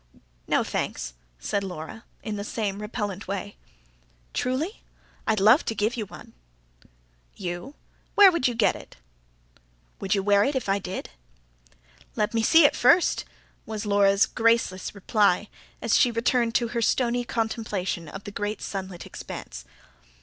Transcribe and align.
"No, 0.47 0.63
thanks," 0.63 1.13
said 1.37 1.63
Laura, 1.63 2.05
in 2.23 2.35
the 2.35 2.43
same 2.43 2.81
repellent 2.81 3.27
way. 3.27 3.55
"Truly? 4.33 4.81
I'd 5.27 5.39
love 5.39 5.63
to 5.65 5.75
give 5.75 5.95
you 5.95 6.07
one." 6.07 6.33
"You? 7.35 7.75
Where 8.15 8.31
would 8.31 8.47
YOU 8.47 8.55
get 8.55 8.75
it?" 8.75 8.97
"Would 9.99 10.15
you 10.15 10.23
wear 10.23 10.43
it, 10.43 10.55
if 10.55 10.67
I 10.67 10.79
did?" 10.79 11.11
"Let 12.15 12.33
me 12.33 12.41
see 12.41 12.65
it 12.65 12.75
first," 12.75 13.25
was 13.67 13.85
Laura's 13.85 14.25
graceless 14.25 14.95
reply, 14.95 15.49
as 15.83 15.95
she 15.95 16.09
returned 16.09 16.55
to 16.55 16.69
her 16.69 16.81
stony 16.81 17.23
contemplation 17.23 18.09
of 18.09 18.23
the 18.23 18.31
great 18.31 18.59
sunlit 18.59 19.05
expanse. 19.05 19.65